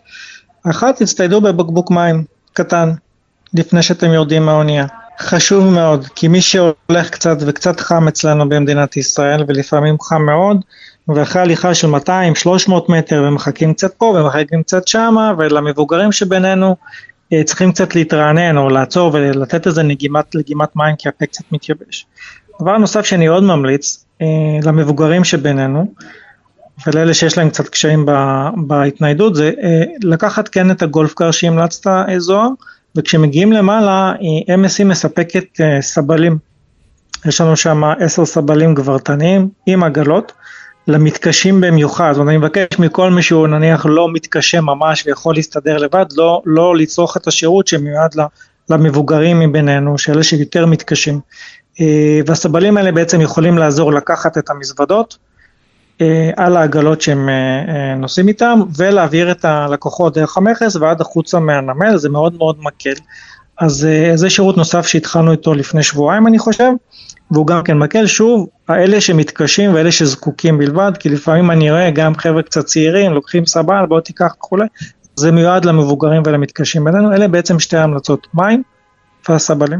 [0.69, 2.91] אחת, תצטיידו בבקבוק מים קטן
[3.53, 4.85] לפני שאתם יורדים מהאונייה.
[5.19, 10.57] חשוב מאוד, כי מי שהולך קצת וקצת חם אצלנו במדינת ישראל, ולפעמים חם מאוד,
[11.07, 16.75] ואחרי הליכה של 200-300 מטר ומחכים קצת פה ומחכים קצת שמה ולמבוגרים שבינינו
[17.33, 22.05] אה, צריכים קצת להתרענן או לעצור ולתת איזה נגימת, לגימת מים כי הפה קצת מתייבש.
[22.61, 24.05] דבר נוסף שאני עוד ממליץ
[24.63, 25.93] למבוגרים שבינינו
[26.87, 28.05] ולאלה שיש להם קצת קשיים
[28.57, 32.47] בהתניידות זה אה, לקחת כן את הגולף קר שהמלצת זוהר
[32.95, 34.13] וכשמגיעים למעלה
[34.49, 35.45] MSC מספקת
[35.81, 36.37] סבלים.
[37.25, 40.31] יש לנו שם עשר סבלים גברתניים עם עגלות.
[40.87, 45.77] למתקשים במיוחד, זאת אומרת אני מבקש מכל מי שהוא נניח לא מתקשה ממש ויכול להסתדר
[45.77, 48.15] לבד, לא, לא לצרוך את השירות שמיועד
[48.69, 51.19] למבוגרים מבינינו, שאלה שיותר מתקשים.
[51.81, 55.17] אה, והסבלים האלה בעצם יכולים לעזור לקחת את המזוודות
[56.01, 61.97] אה, על העגלות שהם אה, נוסעים איתם ולהעביר את הלקוחות דרך המכס ועד החוצה מהנמל,
[61.97, 62.93] זה מאוד מאוד מקל.
[63.59, 66.69] אז זה שירות נוסף שהתחלנו איתו לפני שבועיים אני חושב,
[67.31, 72.15] והוא גם כן מקל, שוב, האלה שמתקשים ואלה שזקוקים בלבד, כי לפעמים אני רואה גם
[72.15, 74.65] חבר'ה קצת צעירים, לוקחים סבל, בוא תיקח וכולי,
[75.15, 78.63] זה מיועד למבוגרים ולמתקשים בינינו, אלה בעצם שתי המלצות, מים
[79.29, 79.79] והסבלים.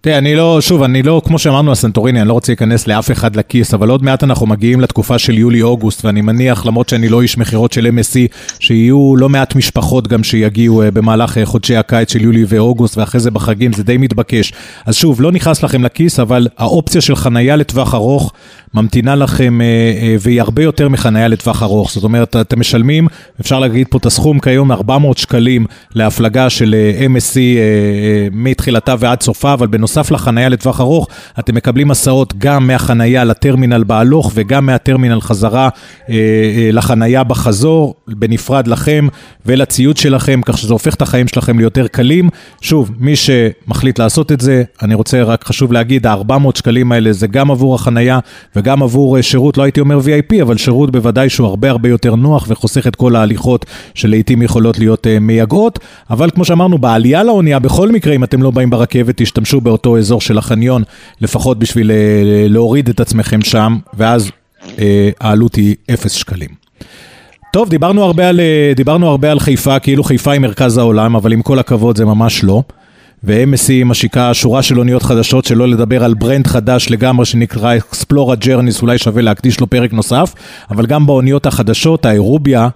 [0.00, 3.36] תראה, אני לא, שוב, אני לא, כמו שאמרנו הסנטוריני, אני לא רוצה להיכנס לאף אחד
[3.36, 7.38] לכיס, אבל עוד מעט אנחנו מגיעים לתקופה של יולי-אוגוסט, ואני מניח, למרות שאני לא איש
[7.38, 12.22] מכירות של MSC, שיהיו לא מעט משפחות גם שיגיעו uh, במהלך uh, חודשי הקיץ של
[12.22, 14.52] יולי ואוגוסט, ואחרי זה בחגים, זה די מתבקש.
[14.86, 18.32] אז שוב, לא נכנס לכם לכיס, אבל האופציה של חנייה לטווח ארוך
[18.76, 21.92] ממתינה לכם, uh, uh, והיא הרבה יותר מחנייה לטווח ארוך.
[21.92, 23.06] זאת אומרת, אתם משלמים,
[23.40, 27.36] אפשר להגיד פה את הסכום כיום, 400 שקלים להפלגה של uh, MSC
[28.32, 31.08] מתחילתה ועד סופה, אבל בנוסף לחנייה לטווח ארוך,
[31.38, 35.68] אתם מקבלים הסעות גם מהחנייה לטרמינל בהלוך וגם מהטרמינל חזרה
[36.08, 39.08] אה, אה, לחנייה בחזור, בנפרד לכם
[39.46, 42.28] ולציוד שלכם, כך שזה הופך את החיים שלכם ליותר קלים.
[42.60, 47.26] שוב, מי שמחליט לעשות את זה, אני רוצה רק חשוב להגיד, ה-400 שקלים האלה זה
[47.26, 48.18] גם עבור החנייה
[48.56, 52.14] וגם גם עבור שירות, לא הייתי אומר VIP, אבל שירות בוודאי שהוא הרבה הרבה יותר
[52.14, 55.78] נוח וחוסך את כל ההליכות שלעיתים יכולות להיות מייגעות.
[56.10, 60.20] אבל כמו שאמרנו, בעלייה לאונייה, בכל מקרה, אם אתם לא באים ברכבת, תשתמשו באותו אזור
[60.20, 60.82] של החניון,
[61.20, 61.90] לפחות בשביל
[62.48, 64.30] להוריד את עצמכם שם, ואז
[65.20, 66.66] העלות היא אפס שקלים.
[67.56, 71.32] טוב, דיברנו הרבה, על, אה, דיברנו הרבה על חיפה, כאילו חיפה היא מרכז העולם, אבל
[71.32, 72.62] עם כל הכבוד זה ממש לא.
[73.26, 78.82] ו-MSC משיקה שורה של אוניות חדשות, שלא לדבר על ברנד חדש לגמרי שנקרא Explora Journeys,
[78.82, 80.34] אולי שווה להקדיש לו פרק נוסף,
[80.70, 82.68] אבל גם באוניות החדשות, האירוביה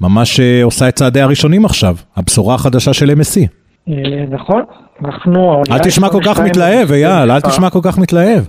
[0.00, 3.40] ממש אה, עושה את צעדי הראשונים עכשיו, הבשורה החדשה של MSC.
[3.88, 3.94] אה,
[4.30, 4.62] נכון,
[5.04, 5.62] אנחנו...
[5.72, 8.44] אל תשמע כל כך מתלהב, אייל, אל תשמע כל כך מתלהב.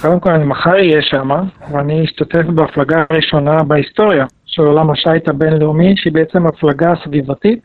[0.00, 1.28] קודם כל אני מחר אהיה שם,
[1.72, 7.58] ואני אשתתף בהפלגה הראשונה בהיסטוריה של עולם השיט הבינלאומי, שהיא בעצם הפלגה סביבתית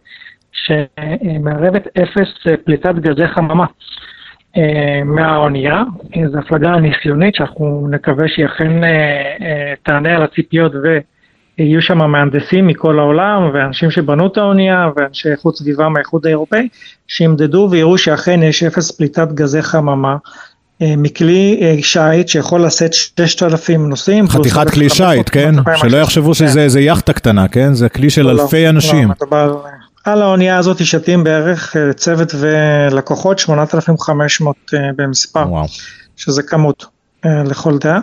[0.53, 3.65] שמערבת אפס פליטת גזי חממה
[4.57, 5.83] אה, מהאונייה.
[6.31, 8.89] זו הפלגה ניסיונית שאנחנו נקווה שהיא אכן אה,
[9.41, 15.55] אה, תענה על הציפיות ויהיו שם מהנדסים מכל העולם ואנשים שבנו את האונייה ואנשי איכות
[15.55, 16.67] סביבה מהאיחוד האירופאי,
[17.07, 20.15] שימדדו ויראו שאכן יש אפס פליטת גזי חממה.
[20.97, 24.27] מכלי שיט שיכול לשאת 6,000 נוסעים.
[24.27, 25.51] חתיכת כלי שיט, כן?
[25.75, 27.73] שלא יחשבו שזה איזה יאכטה קטנה, כן?
[27.73, 29.11] זה כלי של לא, לא, אלפי אנשים.
[29.31, 29.63] לא,
[30.03, 34.55] על האונייה הזאת שתים בערך אה, צוות ולקוחות 8,500
[34.95, 35.45] במספר,
[36.15, 36.85] שזה כמות
[37.25, 37.99] לכל דעה.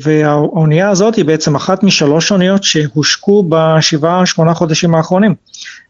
[0.00, 5.34] והאונייה הזאת היא בעצם אחת משלוש אוניות שהושקו בשבעה שמונה חודשים האחרונים.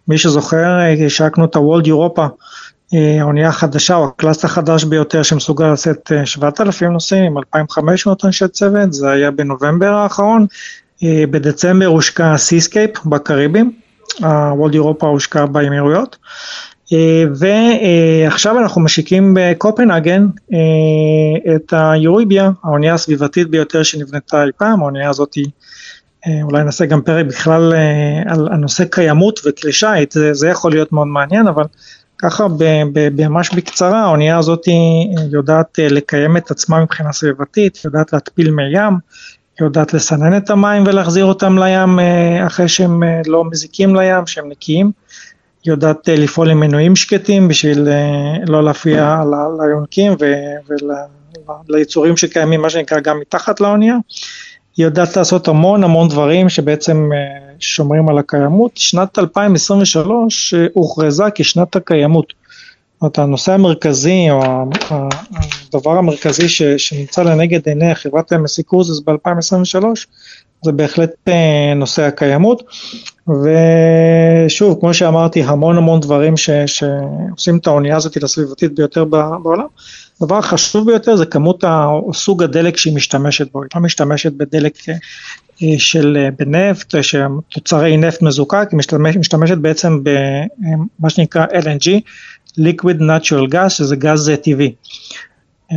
[0.09, 2.27] מי שזוכר, השקנו את הוולד אירופה
[2.95, 8.93] אה, האונייה החדשה או הקלאס החדש ביותר שמסוגל לשאת 7,000 נוסעים עם 2,500 אנשי צוות,
[8.93, 10.47] זה היה בנובמבר האחרון.
[11.03, 13.73] אה, בדצמבר הושקה Seascape בקריביים,
[14.21, 16.17] ה World Europa הושקה באמירויות.
[16.93, 20.27] אה, ועכשיו אנחנו משיקים בקופנהגן
[21.57, 25.47] את ה Euribia, האונייה הסביבתית ביותר שנבנתה אי פעם, האונייה הזאת היא,
[26.43, 27.73] אולי נעשה גם פרק בכלל
[28.27, 31.65] על הנושא קיימות וכלי שיט, זה, זה יכול להיות מאוד מעניין, אבל
[32.19, 32.47] ככה
[33.19, 34.63] ממש בקצרה, האונייה הזאת
[35.33, 38.99] יודעת אה, לקיים את עצמה מבחינה סביבתית, יודעת להתפיל מי ים,
[39.61, 44.49] יודעת לסנן את המים ולהחזיר אותם לים אה, אחרי שהם אה, לא מזיקים לים, שהם
[44.49, 44.91] נקיים,
[45.67, 47.89] יודעת לפעול עם מנועים שקטים בשביל
[48.47, 49.23] לא להפריע
[49.59, 50.13] ליונקים
[51.69, 53.97] וליצורים שקיימים, מה שנקרא, גם מתחת לאונייה.
[54.77, 57.19] היא יודעת לעשות המון המון דברים שבעצם אה,
[57.61, 58.71] שומרים על הקיימות.
[58.75, 62.33] שנת 2023 אה, הוכרזה כשנת הקיימות.
[63.05, 64.43] אומרת, הנושא המרכזי או
[65.71, 69.85] הדבר המרכזי ש, שנמצא לנגד עיני חברת MSC קרוזס ב-2023
[70.65, 72.63] זה בהחלט אה, נושא הקיימות.
[73.29, 79.67] ושוב כמו שאמרתי המון המון דברים ש, שעושים את האונייה הזאת לסביבתית ביותר בעולם.
[80.21, 84.79] הדבר החשוב ביותר זה כמות או סוג הדלק שהיא משתמשת בו, היא לא משתמשת בדלק
[84.89, 86.95] אה, של אה, בנפט,
[87.49, 91.91] תוצרי נפט מזוקק, היא משתמש, משתמשת בעצם במה שנקרא LNG,
[92.59, 94.75] Liquid Natural Gas, שזה גז טבעי.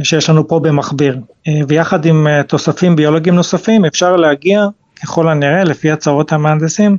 [0.03, 1.19] שיש לנו פה במכביר,
[1.67, 4.67] ויחד עם תוספים ביולוגיים נוספים אפשר להגיע
[5.01, 6.97] ככל הנראה לפי הצהרות המהנדסים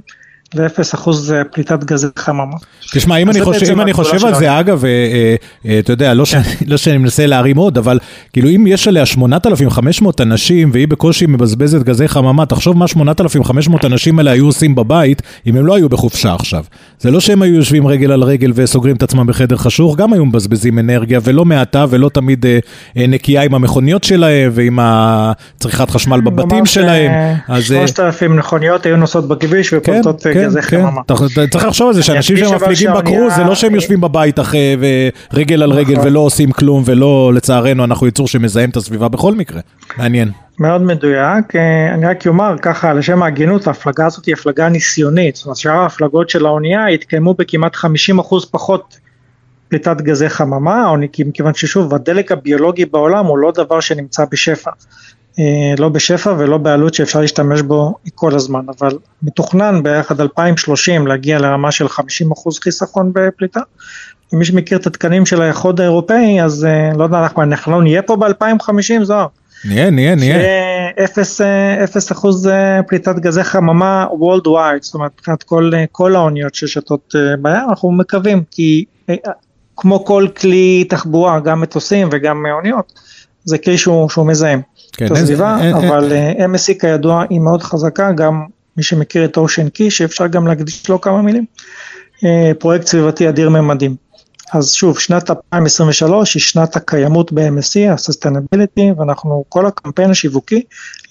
[0.55, 2.57] ואפס אחוז פליטת גזי חממה.
[2.93, 5.35] תשמע, אם אני חושב, אם אני חושב על זה, אגב, אה, אה,
[5.67, 7.99] אה, אתה יודע, לא שאני, לא שאני מנסה להרים עוד, אבל
[8.33, 14.19] כאילו אם יש עליה 8,500 אנשים והיא בקושי מבזבזת גזי חממה, תחשוב מה 8,500 אנשים
[14.19, 16.65] האלה היו עושים בבית אם הם לא היו בחופשה עכשיו.
[17.01, 20.25] זה לא שהם היו יושבים רגל על רגל וסוגרים את עצמם בחדר חשוך, גם היו
[20.27, 22.47] מבזבזים אנרגיה ולא מעטה ולא תמיד
[22.97, 24.79] נקייה עם המכוניות שלהם ועם
[25.59, 27.37] צריכת חשמל בבתים שלהם.
[27.63, 31.03] 3,000 מכוניות היו נוסעות בכביש ופולטות כן, גזי כן, חממה.
[31.51, 34.77] צריך לחשוב על זה שאנשים שמפליגים בקרוז זה לא שהם יושבים בבית אחרי
[35.33, 36.07] רגל על רגל נכון.
[36.07, 39.61] ולא עושים כלום ולא לצערנו אנחנו יצור שמזהם את הסביבה בכל מקרה.
[39.99, 40.31] מעניין.
[40.59, 45.45] מאוד מדויק, אה, אני רק אומר ככה לשם ההגינות ההפלגה הזאת היא הפלגה ניסיונית, זאת
[45.45, 48.99] אומרת שאר ההפלגות של האונייה התקיימו בכמעט 50% פחות
[49.69, 50.93] פליטת גזי חממה,
[51.27, 54.71] מכיוון ששוב הדלק הביולוגי בעולם הוא לא דבר שנמצא בשפע.
[55.39, 61.07] אה, לא בשפע ולא בעלות שאפשר להשתמש בו כל הזמן, אבל מתוכנן בערך עד 2030
[61.07, 61.91] להגיע לרמה של 50%
[62.63, 63.61] חיסכון בפליטה.
[64.33, 68.17] ומי שמכיר את התקנים של האיחוד האירופאי, אז אה, לא יודע, אנחנו, אנחנו נהיה פה
[68.17, 69.27] ב-2050, זוהר.
[69.65, 70.37] נהיה, נהיה, נהיה.
[71.05, 72.51] אפס, אה, אפס אחוז
[72.89, 78.85] פליטת גזי חממה worldwide, זאת אומרת, מבחינת כל, כל האוניות ששתות בים, אנחנו מקווים, כי
[79.77, 82.93] כמו כל כלי תחבורה, גם מטוסים וגם אוניות,
[83.45, 84.61] זה כלי שהוא, שהוא מזהם.
[84.93, 88.47] כן, הסביבה, אין, אבל אין, אה, MSC כידוע היא מאוד חזקה, גם
[88.77, 91.45] מי שמכיר את אושן קי, שאפשר גם להקדיש לו כמה מילים,
[92.25, 93.97] אה, פרויקט סביבתי אדיר ממדים.
[94.53, 100.63] אז שוב, שנת 2023 היא שנת הקיימות ב-MSC, ה-Sustainability, ואנחנו, כל הקמפיין השיווקי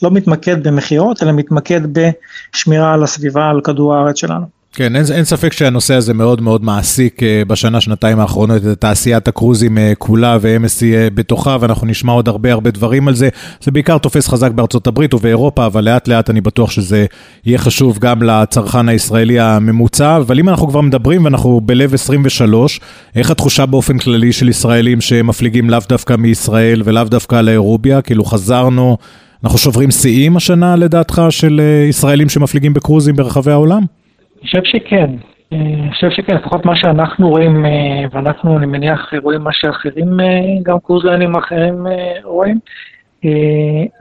[0.02, 4.57] לא מתמקד במכירות, אלא מתמקד בשמירה על הסביבה, על כדור הארץ שלנו.
[4.78, 9.28] כן, אין, אין ספק שהנושא הזה מאוד מאוד מעסיק אה, בשנה, שנתיים האחרונות את תעשיית
[9.28, 13.30] הקרוזים אה, כולה ו-MSC אה, בתוכה, ואנחנו נשמע עוד הרבה הרבה דברים על זה.
[13.62, 17.06] זה בעיקר תופס חזק בארצות הברית ובאירופה, אבל לאט לאט אני בטוח שזה
[17.46, 20.18] יהיה חשוב גם לצרכן הישראלי הממוצע.
[20.18, 22.80] אבל אם אנחנו כבר מדברים ואנחנו בלב 23,
[23.16, 28.02] איך התחושה באופן כללי של ישראלים שמפליגים לאו דווקא מישראל ולאו דווקא לאירוביה?
[28.02, 28.98] כאילו חזרנו,
[29.44, 33.97] אנחנו שוברים שיאים השנה לדעתך של ישראלים שמפליגים בקרוזים ברחבי העולם?
[34.42, 35.10] אני חושב שכן.
[35.54, 37.72] אה, אני חושב שכן, לפחות מה שאנחנו רואים, אה,
[38.12, 40.26] ואנחנו, אני מניח, רואים מה שאחרים, אה,
[40.64, 41.86] גם קורסליינים אחרים
[42.24, 42.60] רואים,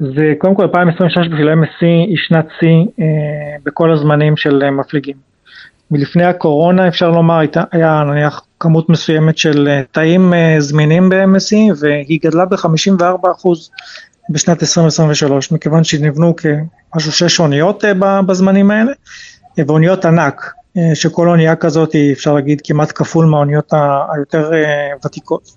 [0.01, 3.05] זה קודם כל 2026 בשביל MSC היא שנת שיא
[3.65, 5.17] בכל הזמנים של מפליגים.
[5.91, 7.41] מלפני הקורונה אפשר לומר,
[7.73, 13.49] היה נניח כמות מסוימת של תאים זמינים ב-MSC והיא גדלה ב-54%
[14.31, 17.85] בשנת 2023, מכיוון שנבנו כמשהו שש אוניות
[18.27, 18.93] בזמנים האלה.
[19.59, 23.73] ואוניות ענק, אה, שכל אונייה כזאת היא אפשר להגיד כמעט כפול מהאוניות
[24.15, 25.53] היותר אה, ותיקות.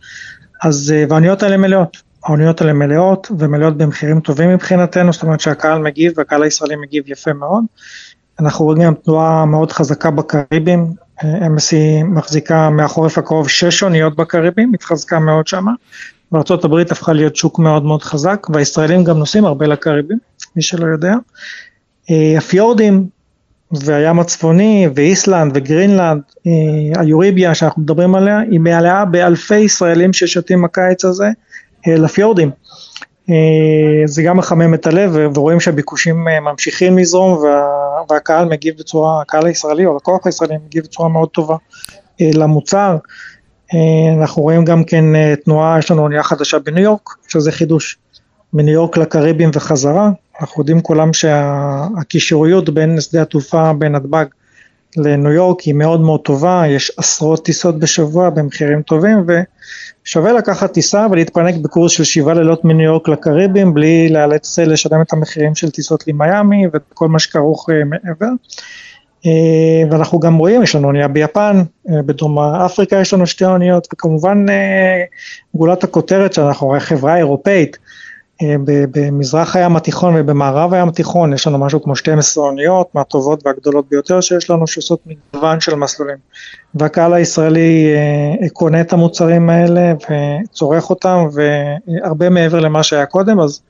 [0.63, 5.81] אז, אה, והאוניות האלה מלאות, האוניות האלה מלאות ומלאות במחירים טובים מבחינתנו, זאת אומרת שהקהל
[5.81, 7.63] מגיב והקהל הישראלי מגיב יפה מאוד.
[8.39, 15.19] אנחנו רואים גם תנועה מאוד חזקה בקריבים, MSC מחזיקה מהחורף הקרוב שש אוניות בקריבים, התחזקה
[15.19, 15.71] מאוד שמה.
[16.31, 20.17] וארה"ב הפכה להיות שוק מאוד מאוד חזק, והישראלים גם נוסעים הרבה לקריבים,
[20.55, 21.13] מי שלא יודע.
[22.37, 23.07] הפיורדים
[23.71, 31.05] והים הצפוני ואיסלנד וגרינלנד, אה, היוריביה שאנחנו מדברים עליה, היא מעליה באלפי ישראלים ששותים הקיץ
[31.05, 31.29] הזה
[31.87, 32.51] אה, לפיורדים.
[33.29, 33.35] אה,
[34.05, 37.67] זה גם מחמם את הלב ורואים שהביקושים ממשיכים לזרום וה,
[38.09, 41.55] והקהל מגיב בצורה, הקהל הישראלי או לקוח הישראלי מגיב בצורה מאוד טובה
[42.21, 42.97] למוצר.
[44.19, 45.05] אנחנו רואים גם כן
[45.35, 47.97] תנועה, יש לנו אונייה חדשה בניו יורק, שזה חידוש,
[48.53, 50.09] מניו יורק לקריבים וחזרה,
[50.41, 54.25] אנחנו יודעים כולם שהקישוריות בין שדה התעופה בנתב"ג
[54.97, 59.25] לניו יורק היא מאוד מאוד טובה, יש עשרות טיסות בשבוע במחירים טובים
[60.05, 65.13] ושווה לקחת טיסה ולהתפנק בקורס של שבעה לילות מניו יורק לקריבים בלי לאלץ לשלם את
[65.13, 68.29] המחירים של טיסות למיאמי וכל מה שכרוך אה, מעבר.
[69.25, 73.87] אה, ואנחנו גם רואים, יש לנו אונייה ביפן, אה, בדרום אפריקה יש לנו שתי אוניות
[73.93, 74.45] וכמובן
[75.53, 77.88] גולת הכותרת שאנחנו חברה אירופאית אה,
[78.91, 84.21] במזרח הים התיכון ובמערב הים התיכון יש לנו משהו כמו 12 אוניות מהטובות והגדולות ביותר
[84.21, 86.17] שיש לנו שעושות מגוון של מסלולים
[86.75, 93.61] והקהל הישראלי אה, קונה את המוצרים האלה וצורך אותם והרבה מעבר למה שהיה קודם אז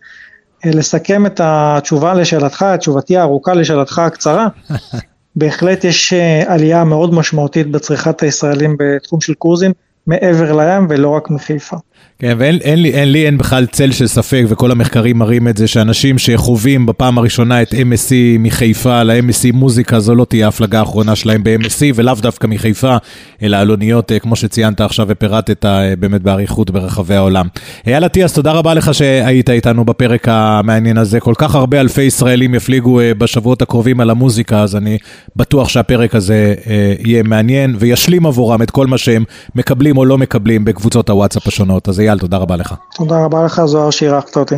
[0.65, 4.47] אה, לסכם את התשובה לשאלתך, תשובתי הארוכה לשאלתך הקצרה
[5.35, 6.13] בהחלט יש
[6.45, 9.71] עלייה מאוד משמעותית בצריכת הישראלים בתחום של קרוזים
[10.07, 11.77] מעבר לים ולא רק מחיפה.
[12.21, 15.57] כן, ואין אין לי, אין לי, אין בכלל צל של ספק, וכל המחקרים מראים את
[15.57, 21.15] זה, שאנשים שחווים בפעם הראשונה את MSC מחיפה ל-MSC מוזיקה, זו לא תהיה ההפלגה האחרונה
[21.15, 22.97] שלהם ב-MSC, ולאו דווקא מחיפה,
[23.43, 27.47] אלא על אוניות, אה, כמו שציינת עכשיו ופירטת אה, באמת באריכות ברחבי העולם.
[27.87, 31.19] אייל אטיאס, תודה רבה לך שהיית איתנו בפרק המעניין הזה.
[31.19, 34.97] כל כך הרבה אלפי ישראלים יפליגו אה, בשבועות הקרובים על המוזיקה, אז אני
[35.35, 36.55] בטוח שהפרק הזה
[37.05, 39.23] יהיה מעניין, וישלים עבורם את כל מה שהם
[39.55, 41.88] מקבלים או לא מקבלים בקבוצות הוואטסאפ השונות.
[41.89, 42.73] אז אייל, תודה רבה לך.
[42.95, 44.55] תודה רבה לך, זוהר, שאירחת אותי.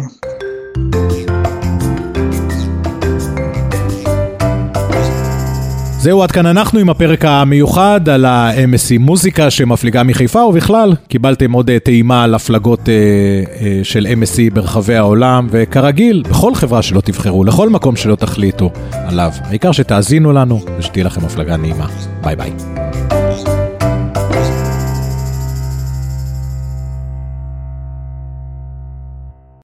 [6.01, 11.69] זהו, עד כאן אנחנו עם הפרק המיוחד על ה-MSC מוזיקה שמפליגה מחיפה, ובכלל, קיבלתם עוד
[11.69, 12.93] אה, טעימה על הפלגות אה,
[13.61, 19.31] אה, של MSC ברחבי העולם, וכרגיל, בכל חברה שלא תבחרו, לכל מקום שלא תחליטו עליו.
[19.43, 21.87] העיקר שתאזינו לנו ושתהיה לכם הפלגה נעימה.
[22.23, 22.51] ביי ביי.